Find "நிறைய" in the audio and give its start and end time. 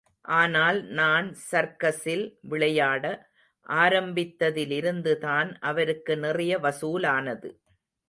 6.17-6.59